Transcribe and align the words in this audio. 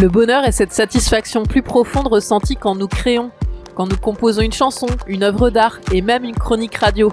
Le 0.00 0.08
bonheur 0.08 0.44
est 0.46 0.52
cette 0.52 0.72
satisfaction 0.72 1.42
plus 1.42 1.60
profonde 1.60 2.06
ressentie 2.06 2.56
quand 2.56 2.74
nous 2.74 2.88
créons, 2.88 3.30
quand 3.74 3.86
nous 3.86 3.98
composons 3.98 4.40
une 4.40 4.50
chanson, 4.50 4.86
une 5.06 5.22
œuvre 5.22 5.50
d'art 5.50 5.78
et 5.92 6.00
même 6.00 6.24
une 6.24 6.38
chronique 6.38 6.76
radio. 6.76 7.12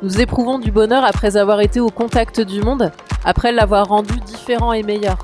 Nous 0.00 0.18
éprouvons 0.18 0.58
du 0.58 0.70
bonheur 0.70 1.04
après 1.04 1.36
avoir 1.36 1.60
été 1.60 1.78
au 1.78 1.90
contact 1.90 2.40
du 2.40 2.62
monde, 2.62 2.90
après 3.26 3.52
l'avoir 3.52 3.88
rendu 3.88 4.18
différent 4.20 4.72
et 4.72 4.82
meilleur. 4.82 5.18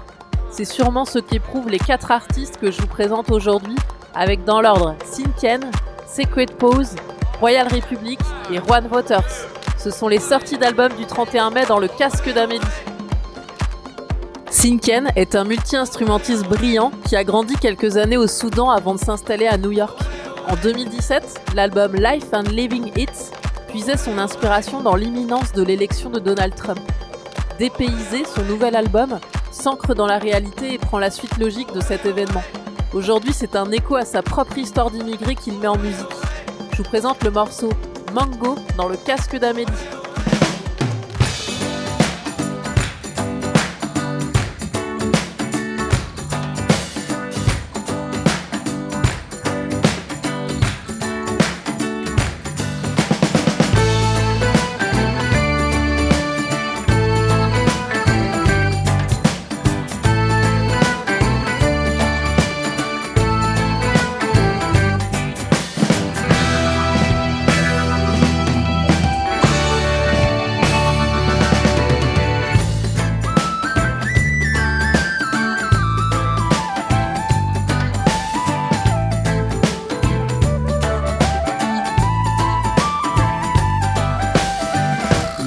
C'est 0.51 0.67
sûrement 0.67 1.07
ce 1.07 1.19
qu'éprouvent 1.19 1.71
les 1.71 1.79
quatre 1.79 2.11
artistes 2.11 2.59
que 2.61 2.71
je 2.71 2.79
vous 2.79 2.87
présente 2.87 3.31
aujourd'hui, 3.31 3.77
avec 4.15 4.45
dans 4.45 4.61
l'ordre 4.61 4.95
Sinken, 5.07 5.63
Secret 6.07 6.45
Pose, 6.59 6.95
Royal 7.41 7.69
Republic 7.69 8.21
et 8.53 8.59
Juan 8.59 8.87
Waters. 8.93 9.47
Ce 9.79 9.89
sont 9.89 10.09
les 10.09 10.21
sorties 10.21 10.59
d'albums 10.59 10.93
du 10.99 11.07
31 11.07 11.53
mai 11.53 11.65
dans 11.67 11.79
le 11.79 11.89
casque 11.89 12.31
d'Amélie. 12.35 12.61
Sinken 14.59 15.13
est 15.15 15.37
un 15.37 15.45
multi-instrumentiste 15.45 16.43
brillant 16.49 16.91
qui 17.05 17.15
a 17.15 17.23
grandi 17.23 17.55
quelques 17.55 17.97
années 17.97 18.17
au 18.17 18.27
Soudan 18.27 18.71
avant 18.71 18.93
de 18.93 18.99
s'installer 18.99 19.47
à 19.47 19.57
New 19.57 19.71
York. 19.71 19.97
En 20.49 20.57
2017, 20.57 21.53
l'album 21.55 21.95
Life 21.95 22.27
and 22.33 22.43
Living 22.51 22.91
It 22.97 23.09
puisait 23.69 23.97
son 23.97 24.19
inspiration 24.19 24.83
dans 24.83 24.97
l'imminence 24.97 25.53
de 25.53 25.63
l'élection 25.63 26.11
de 26.11 26.19
Donald 26.19 26.57
Trump. 26.57 26.81
Dépaysé, 27.61 28.25
son 28.25 28.43
nouvel 28.47 28.75
album 28.75 29.21
s'ancre 29.53 29.95
dans 29.95 30.07
la 30.07 30.19
réalité 30.19 30.75
et 30.75 30.79
prend 30.79 30.99
la 30.99 31.13
suite 31.13 31.39
logique 31.39 31.73
de 31.73 31.81
cet 31.81 32.05
événement. 32.05 32.43
Aujourd'hui, 32.93 33.33
c'est 33.33 33.55
un 33.55 33.71
écho 33.71 33.95
à 33.95 34.05
sa 34.05 34.23
propre 34.23 34.59
histoire 34.59 34.91
d'immigré 34.91 35.37
qu'il 35.37 35.57
met 35.61 35.69
en 35.69 35.79
musique. 35.79 36.17
Je 36.73 36.79
vous 36.79 36.89
présente 36.89 37.23
le 37.23 37.31
morceau 37.31 37.69
Mango 38.13 38.57
dans 38.77 38.89
le 38.89 38.97
casque 38.97 39.39
d'Amélie. 39.39 39.71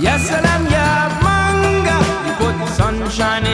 Yes, 0.01 0.31
and 0.31 0.43
I'm 0.47 0.63
your 0.65 1.03
manga. 1.21 1.97
You 2.25 2.33
put 2.41 2.67
sunshine 2.73 3.45
in. 3.45 3.50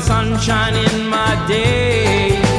sunshine 0.00 0.76
in 0.76 1.08
my 1.08 1.46
day. 1.46 2.49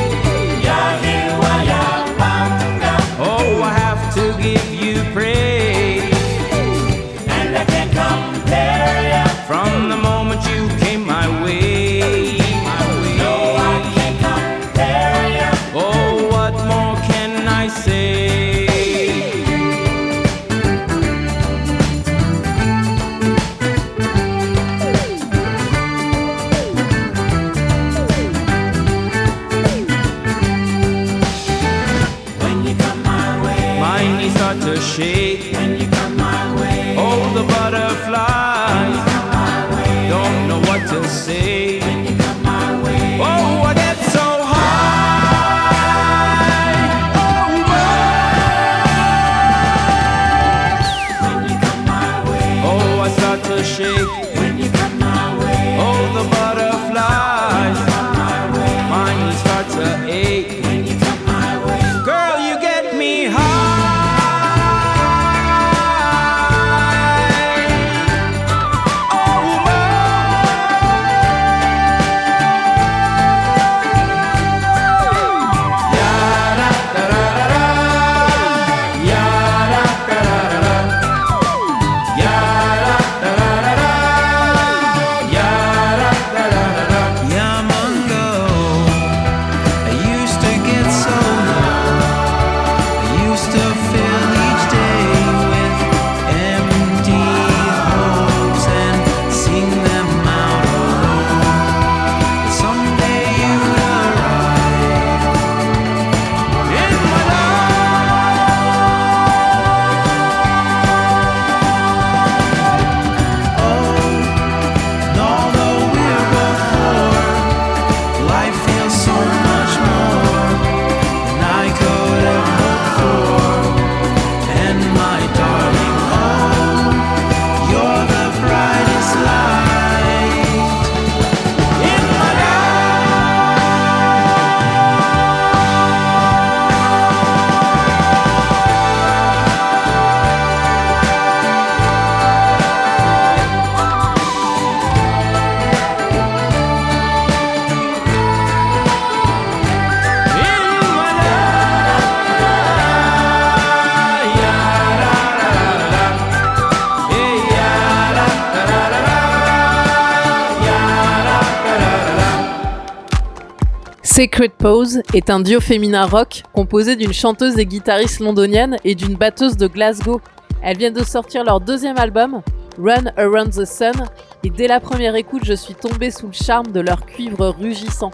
Secret 164.21 164.49
Pose 164.49 165.01
est 165.15 165.31
un 165.31 165.39
duo 165.39 165.59
féminin 165.59 166.05
rock 166.05 166.43
composé 166.53 166.95
d'une 166.95 167.11
chanteuse 167.11 167.57
et 167.57 167.65
guitariste 167.65 168.19
londonienne 168.19 168.77
et 168.83 168.93
d'une 168.93 169.15
batteuse 169.15 169.57
de 169.57 169.65
Glasgow. 169.65 170.21
Elles 170.61 170.77
viennent 170.77 170.93
de 170.93 171.03
sortir 171.03 171.43
leur 171.43 171.59
deuxième 171.59 171.97
album, 171.97 172.43
Run 172.77 173.05
Around 173.17 173.49
the 173.49 173.65
Sun, 173.65 174.05
et 174.43 174.51
dès 174.51 174.67
la 174.67 174.79
première 174.79 175.15
écoute, 175.15 175.41
je 175.43 175.55
suis 175.55 175.73
tombée 175.73 176.11
sous 176.11 176.27
le 176.27 176.33
charme 176.33 176.67
de 176.67 176.81
leur 176.81 177.03
cuivre 177.07 177.47
rugissant. 177.47 178.11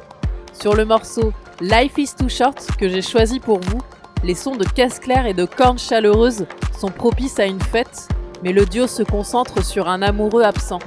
Sur 0.53 0.75
le 0.75 0.85
morceau 0.85 1.33
Life 1.59 1.97
is 1.97 2.11
Too 2.17 2.29
Short 2.29 2.65
que 2.79 2.87
j'ai 2.87 3.01
choisi 3.01 3.41
pour 3.41 3.59
vous, 3.59 3.81
les 4.23 4.35
sons 4.35 4.55
de 4.55 4.63
caisse 4.63 4.99
claire 4.99 5.25
et 5.25 5.33
de 5.33 5.43
cornes 5.43 5.77
chaleureuses 5.77 6.45
sont 6.79 6.87
propices 6.87 7.37
à 7.37 7.47
une 7.47 7.59
fête, 7.59 8.07
mais 8.45 8.53
le 8.53 8.65
duo 8.65 8.87
se 8.87 9.03
concentre 9.03 9.61
sur 9.61 9.89
un 9.89 10.01
amoureux 10.01 10.43
absent. 10.43 10.79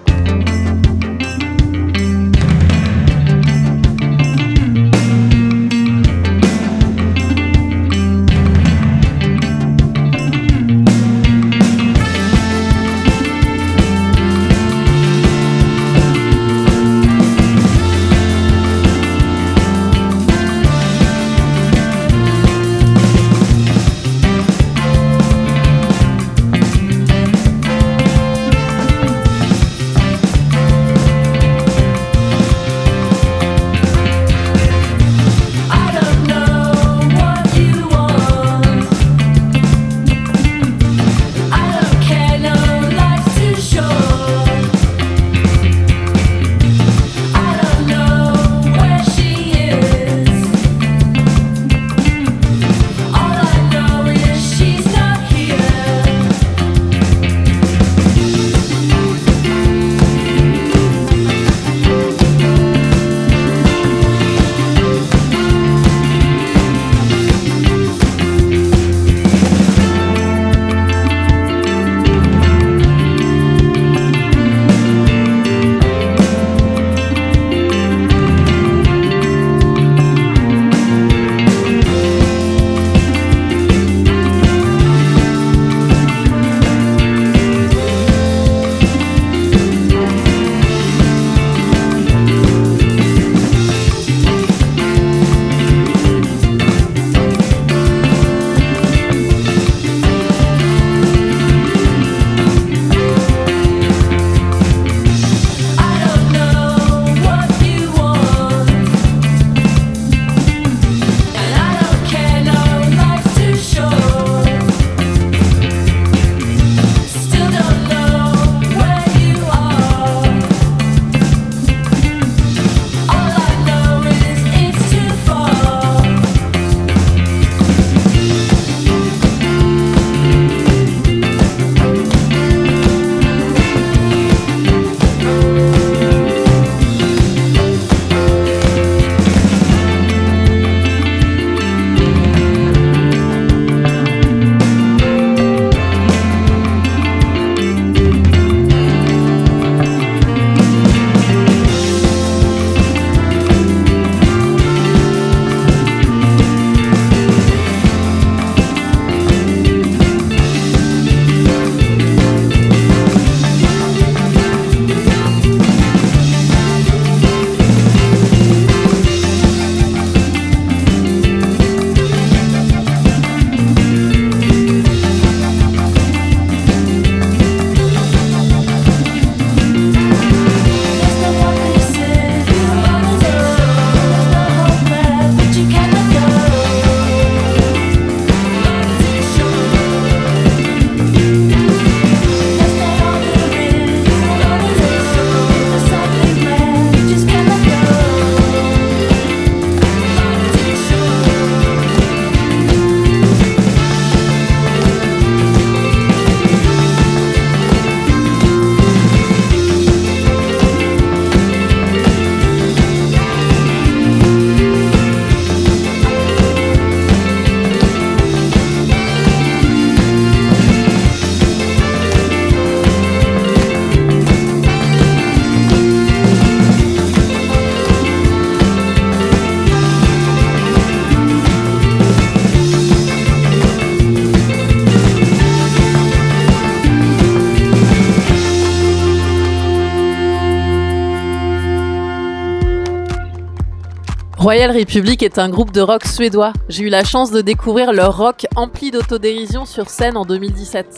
Royal 244.41 244.70
Republic 244.70 245.23
est 245.23 245.39
un 245.39 245.51
groupe 245.51 245.70
de 245.70 245.82
rock 245.82 246.06
suédois. 246.06 246.55
J'ai 246.70 246.85
eu 246.85 246.89
la 246.89 247.05
chance 247.05 247.31
de 247.31 247.43
découvrir 247.43 247.93
leur 247.93 248.17
rock 248.17 248.47
empli 248.56 248.91
d'autodérision 248.91 249.67
sur 249.67 249.91
scène 249.91 250.17
en 250.17 250.25
2017. 250.25 250.97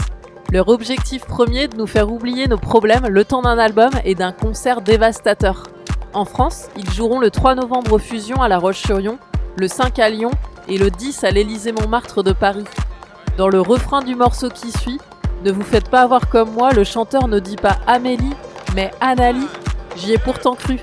Leur 0.52 0.68
objectif 0.68 1.24
premier 1.24 1.66
de 1.66 1.76
nous 1.76 1.88
faire 1.88 2.12
oublier 2.12 2.46
nos 2.46 2.56
problèmes 2.56 3.08
le 3.08 3.24
temps 3.24 3.42
d'un 3.42 3.58
album 3.58 3.90
et 4.04 4.14
d'un 4.14 4.30
concert 4.30 4.80
dévastateur. 4.80 5.64
En 6.14 6.24
France, 6.24 6.68
ils 6.76 6.88
joueront 6.92 7.18
le 7.18 7.32
3 7.32 7.56
novembre 7.56 7.94
au 7.94 7.98
Fusion 7.98 8.40
à 8.40 8.46
La 8.46 8.60
Roche-sur-Yon, 8.60 9.18
le 9.56 9.66
5 9.66 9.98
à 9.98 10.08
Lyon 10.08 10.30
et 10.68 10.78
le 10.78 10.90
10 10.90 11.24
à 11.24 11.32
l'Élysée-Montmartre 11.32 12.22
de 12.22 12.32
Paris. 12.32 12.66
Dans 13.36 13.48
le 13.48 13.60
refrain 13.60 14.02
du 14.02 14.14
morceau 14.14 14.50
qui 14.50 14.70
suit, 14.70 15.00
ne 15.44 15.50
vous 15.50 15.64
faites 15.64 15.88
pas 15.88 16.02
avoir 16.02 16.28
comme 16.28 16.52
moi, 16.52 16.72
le 16.72 16.84
chanteur 16.84 17.26
ne 17.26 17.40
dit 17.40 17.56
pas 17.56 17.80
Amélie, 17.88 18.34
mais 18.76 18.92
Annalie. 19.00 19.48
J'y 19.96 20.12
ai 20.12 20.18
pourtant 20.18 20.54
cru. 20.54 20.78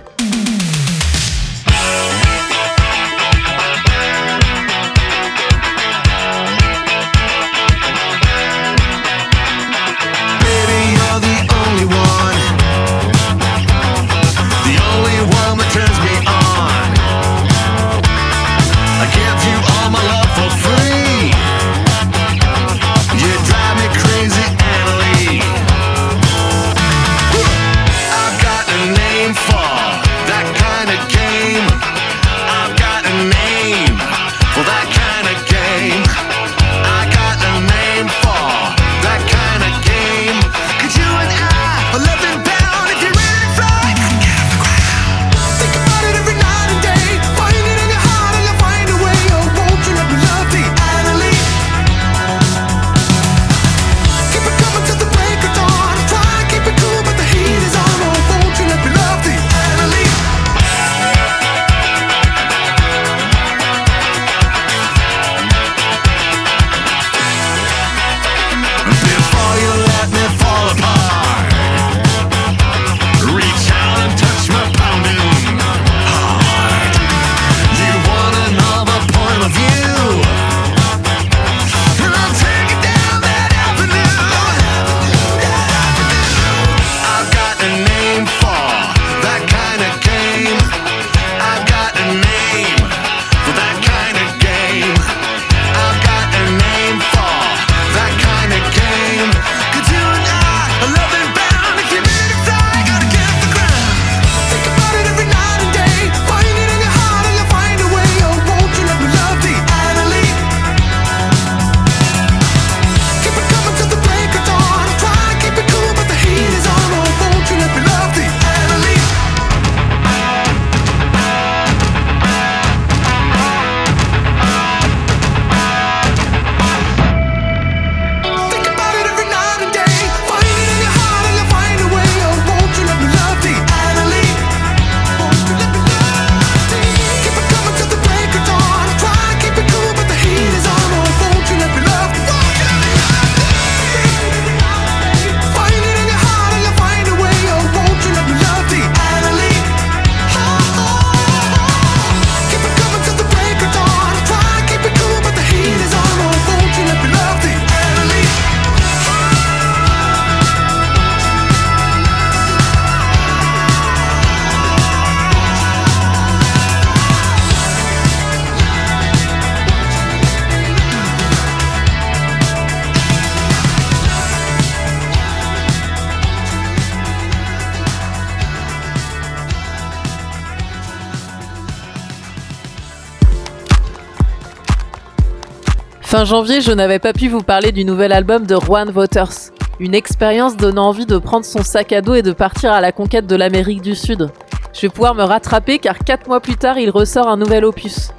Fin 186.09 186.25
janvier, 186.25 186.59
je 186.59 186.71
n'avais 186.71 186.97
pas 186.97 187.13
pu 187.13 187.27
vous 187.27 187.43
parler 187.43 187.71
du 187.71 187.85
nouvel 187.85 188.11
album 188.13 188.47
de 188.47 188.55
Juan 188.55 188.89
Waters. 188.89 189.51
Une 189.79 189.93
expérience 189.93 190.57
donnant 190.57 190.87
envie 190.87 191.05
de 191.05 191.19
prendre 191.19 191.45
son 191.45 191.61
sac 191.61 191.93
à 191.93 192.01
dos 192.01 192.15
et 192.15 192.23
de 192.23 192.31
partir 192.31 192.71
à 192.71 192.81
la 192.81 192.91
conquête 192.91 193.27
de 193.27 193.35
l'Amérique 193.35 193.83
du 193.83 193.93
Sud. 193.93 194.31
Je 194.73 194.81
vais 194.81 194.89
pouvoir 194.89 195.13
me 195.13 195.21
rattraper 195.21 195.77
car 195.77 195.99
4 195.99 196.27
mois 196.27 196.39
plus 196.39 196.55
tard, 196.55 196.79
il 196.79 196.89
ressort 196.89 197.27
un 197.27 197.37
nouvel 197.37 197.63
opus. 197.63 198.09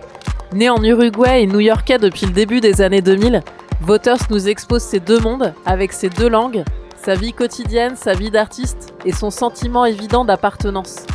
Né 0.52 0.70
en 0.70 0.80
Uruguay 0.84 1.42
et 1.42 1.46
new-yorkais 1.48 1.98
depuis 1.98 2.26
le 2.26 2.32
début 2.32 2.60
des 2.60 2.80
années 2.80 3.02
2000, 3.02 3.42
Waters 3.88 4.30
nous 4.30 4.48
expose 4.48 4.82
ces 4.82 5.00
deux 5.00 5.18
mondes 5.18 5.52
avec 5.66 5.92
ses 5.92 6.10
deux 6.10 6.28
langues, 6.28 6.62
sa 6.94 7.16
vie 7.16 7.32
quotidienne, 7.32 7.96
sa 7.96 8.12
vie 8.12 8.30
d'artiste 8.30 8.94
et 9.04 9.10
son 9.10 9.30
sentiment 9.30 9.84
évident 9.84 10.24
d'appartenance. 10.24 11.06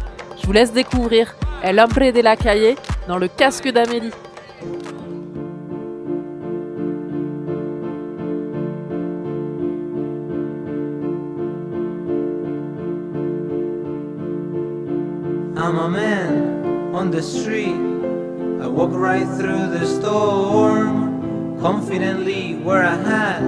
Je 0.41 0.45
vous 0.45 0.51
laisse 0.51 0.73
découvrir 0.73 1.35
El 1.63 1.79
Hombre 1.79 2.11
de 2.11 2.19
la 2.19 2.35
Calle 2.35 2.75
dans 3.07 3.17
le 3.17 3.29
casque 3.29 3.69
d'Amélie. 3.69 4.11
I'm 15.65 15.79
a 15.79 15.89
man 15.89 16.93
on 16.93 17.09
the 17.09 17.23
street. 17.23 17.73
I 18.61 18.67
walk 18.67 18.91
right 18.91 19.25
through 19.25 19.65
the 19.73 19.83
storm, 19.87 21.59
confidently 21.59 22.53
wear 22.53 22.83
a 22.83 22.95
hat. 22.95 23.41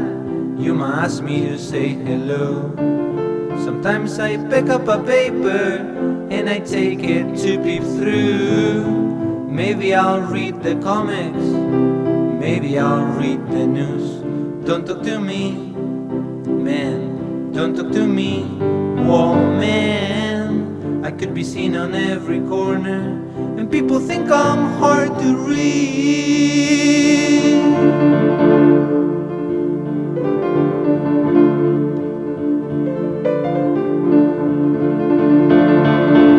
You 0.58 0.74
might 0.74 1.04
ask 1.04 1.22
me 1.22 1.46
to 1.46 1.60
say 1.60 1.90
hello. 1.90 2.74
Sometimes 3.64 4.18
I 4.18 4.38
pick 4.50 4.68
up 4.68 4.88
a 4.88 4.98
paper 4.98 5.78
and 6.32 6.50
I 6.50 6.58
take 6.58 7.04
it 7.04 7.38
to 7.38 7.62
peep 7.62 7.84
through. 7.84 8.84
Maybe 9.48 9.94
I'll 9.94 10.22
read 10.22 10.64
the 10.64 10.74
comics, 10.78 11.46
maybe 12.42 12.80
I'll 12.80 13.06
read 13.22 13.48
the 13.52 13.68
news. 13.68 14.24
Don't 14.66 14.88
talk 14.88 15.04
to 15.04 15.20
me, 15.20 15.52
man. 16.48 17.52
Don't 17.52 17.76
talk 17.76 17.92
to 17.92 18.08
me, 18.08 18.42
woman. 19.06 20.27
I 21.08 21.12
could 21.12 21.34
be 21.34 21.42
seen 21.42 21.74
on 21.78 21.96
every 21.96 22.42
corner, 22.42 23.00
and 23.58 23.72
people 23.72 23.98
think 23.98 24.30
I'm 24.30 24.74
hard 24.74 25.18
to 25.20 25.38
read. 25.38 25.64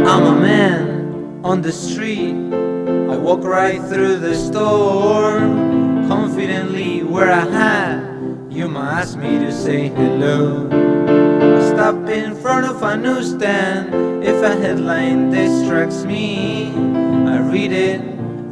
I'm 0.07 0.25
a 0.27 0.39
man 0.39 1.41
on 1.43 1.63
the 1.63 1.73
street. 1.73 2.35
I 2.35 3.17
walk 3.17 3.45
right 3.45 3.81
through 3.85 4.19
the 4.19 4.35
storm, 4.35 6.07
confidently 6.09 7.03
where 7.05 7.33
I 7.33 7.47
hat. 7.47 8.05
You 8.51 8.69
might 8.69 9.01
ask 9.01 9.17
me 9.17 9.39
to 9.39 9.51
say 9.51 9.89
hello. 9.89 10.69
I 11.57 11.67
stop 11.73 12.07
in 12.11 12.35
front 12.37 12.67
of 12.67 12.83
a 12.83 12.99
newsstand 12.99 14.18
if 14.39 14.45
a 14.45 14.55
headline 14.55 15.31
distracts 15.31 16.05
me. 16.05 16.69
I 17.27 17.41
read 17.41 17.73
it, 17.73 18.01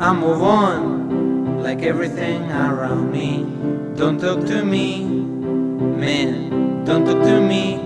I 0.01 0.13
move 0.13 0.43
on, 0.43 1.63
like 1.63 1.83
everything 1.83 2.43
around 2.51 3.13
me. 3.13 3.47
Don't 3.95 4.21
talk 4.21 4.45
to 4.47 4.65
me, 4.65 5.05
man. 5.05 6.85
Don't 6.85 7.05
talk 7.05 7.23
to 7.23 7.41
me, 7.41 7.79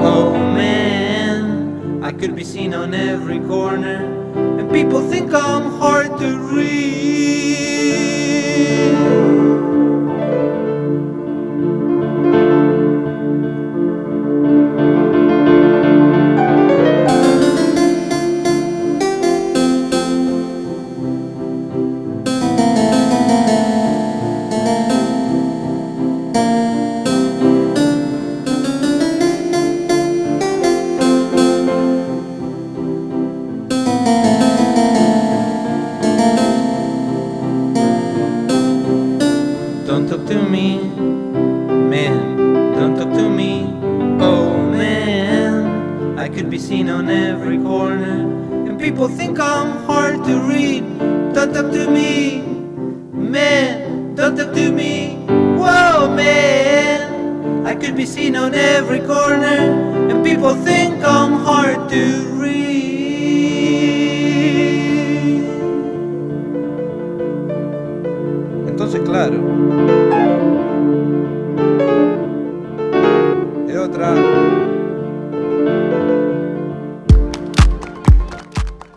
oh 0.00 0.32
man. 0.34 2.04
I 2.04 2.12
could 2.12 2.36
be 2.36 2.44
seen 2.44 2.74
on 2.74 2.94
every 2.94 3.40
corner, 3.40 4.04
and 4.58 4.70
people 4.70 5.00
think 5.10 5.34
I'm 5.34 5.72
hard 5.80 6.16
to 6.20 6.38
read. 6.54 7.47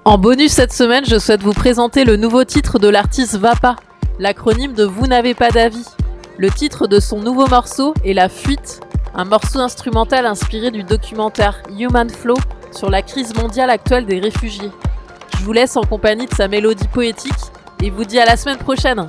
En 0.04 0.18
bonus 0.18 0.52
cette 0.52 0.74
semaine, 0.74 1.06
je 1.06 1.18
souhaite 1.18 1.42
vous 1.42 1.54
présenter 1.54 2.04
le 2.04 2.18
nouveau 2.18 2.44
titre 2.44 2.78
de 2.78 2.90
l'artiste 2.90 3.38
Vapa, 3.38 3.78
l'acronyme 4.20 4.74
de 4.74 4.84
Vous 4.84 5.08
n'avez 5.08 5.34
pas 5.34 5.50
d'avis. 5.50 5.86
Le 6.38 6.50
titre 6.50 6.88
de 6.88 7.00
son 7.00 7.20
nouveau 7.20 7.48
morceau 7.48 7.94
est 8.04 8.14
La 8.14 8.28
Fuite, 8.28 8.82
un 9.16 9.24
morceau 9.24 9.60
instrumental 9.60 10.26
inspiré 10.26 10.72
du 10.72 10.84
documentaire 10.84 11.64
Human 11.80 12.10
Flow 12.10 12.36
sur 12.72 12.90
la 12.90 13.02
crise 13.02 13.34
mondiale 13.34 13.70
actuelle 13.70 14.06
des 14.06 14.20
réfugiés. 14.20 14.72
Je 15.38 15.44
vous 15.46 15.54
laisse 15.54 15.78
en 15.78 15.84
compagnie 15.84 16.26
de 16.26 16.34
sa 16.34 16.50
mélodie 16.50 16.88
poétique 16.90 17.32
et 17.82 17.90
vous 17.90 18.04
dis 18.04 18.20
à 18.20 18.26
la 18.26 18.36
semaine 18.36 18.58
prochaine. 18.58 19.08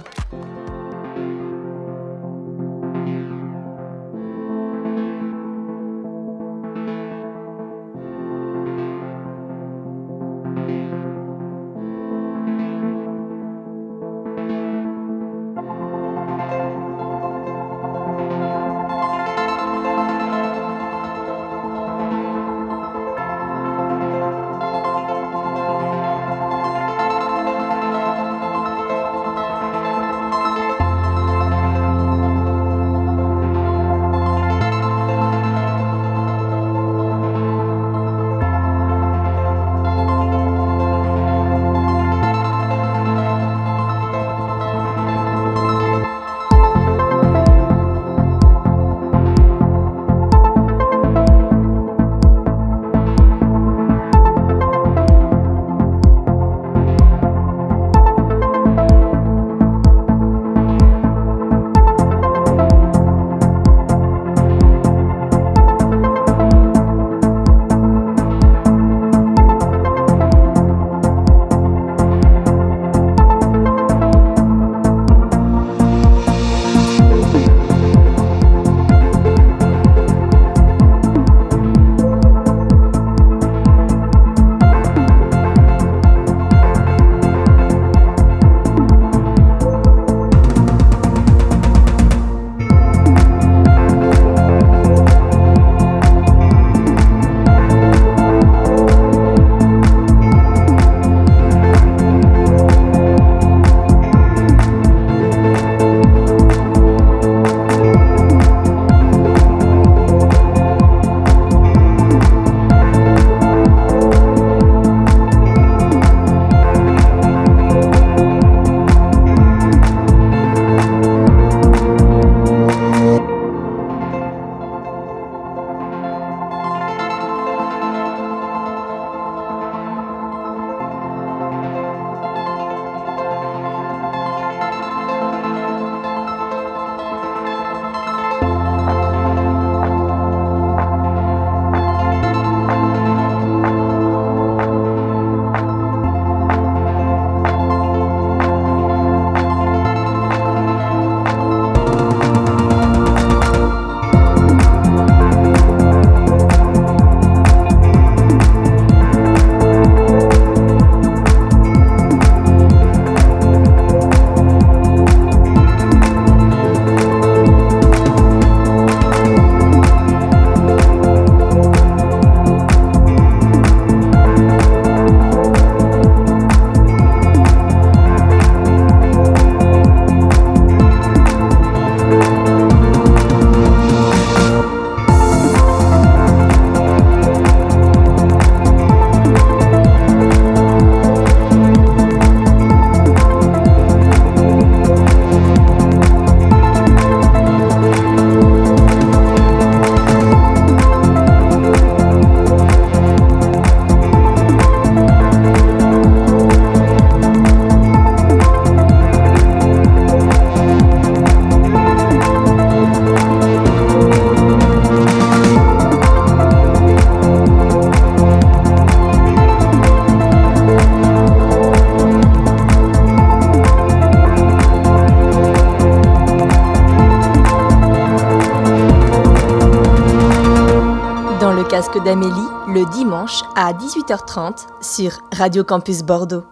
À 233.57 233.73
18h30 233.73 234.66
sur 234.81 235.12
Radio 235.33 235.64
Campus 235.64 236.03
Bordeaux. 236.03 236.45